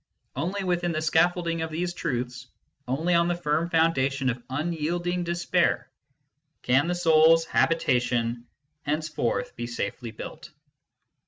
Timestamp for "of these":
1.61-1.93